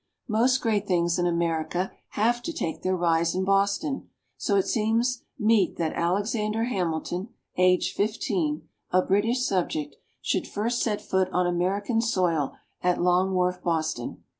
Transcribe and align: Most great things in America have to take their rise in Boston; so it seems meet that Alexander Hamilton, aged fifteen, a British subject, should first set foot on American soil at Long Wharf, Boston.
Most 0.27 0.61
great 0.61 0.87
things 0.87 1.19
in 1.19 1.27
America 1.27 1.91
have 2.13 2.41
to 2.41 2.51
take 2.51 2.81
their 2.81 2.95
rise 2.97 3.35
in 3.35 3.43
Boston; 3.45 4.09
so 4.35 4.55
it 4.55 4.65
seems 4.65 5.25
meet 5.37 5.75
that 5.77 5.93
Alexander 5.93 6.63
Hamilton, 6.63 7.29
aged 7.55 7.95
fifteen, 7.95 8.67
a 8.89 9.03
British 9.03 9.45
subject, 9.45 9.97
should 10.19 10.47
first 10.47 10.81
set 10.81 11.03
foot 11.03 11.29
on 11.31 11.45
American 11.45 12.01
soil 12.01 12.55
at 12.81 12.99
Long 12.99 13.35
Wharf, 13.35 13.61
Boston. 13.61 14.23